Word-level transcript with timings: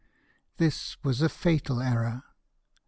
This 0.57 0.97
was 1.03 1.21
a 1.21 1.29
fatal 1.29 1.79
error. 1.79 2.23